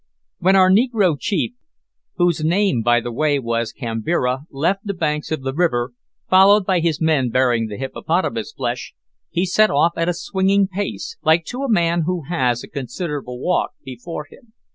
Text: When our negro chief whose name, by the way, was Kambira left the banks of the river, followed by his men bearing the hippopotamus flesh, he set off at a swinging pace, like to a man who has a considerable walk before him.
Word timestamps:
When 0.39 0.55
our 0.55 0.71
negro 0.71 1.15
chief 1.19 1.53
whose 2.15 2.43
name, 2.43 2.81
by 2.81 3.01
the 3.01 3.11
way, 3.11 3.37
was 3.37 3.71
Kambira 3.71 4.45
left 4.49 4.79
the 4.83 4.95
banks 4.95 5.31
of 5.31 5.43
the 5.43 5.53
river, 5.53 5.93
followed 6.27 6.65
by 6.65 6.79
his 6.79 6.99
men 6.99 7.29
bearing 7.29 7.67
the 7.67 7.77
hippopotamus 7.77 8.51
flesh, 8.51 8.95
he 9.29 9.45
set 9.45 9.69
off 9.69 9.91
at 9.95 10.09
a 10.09 10.13
swinging 10.15 10.67
pace, 10.67 11.17
like 11.21 11.45
to 11.45 11.61
a 11.61 11.69
man 11.69 12.05
who 12.07 12.23
has 12.29 12.63
a 12.63 12.67
considerable 12.67 13.39
walk 13.39 13.73
before 13.83 14.25
him. 14.27 14.53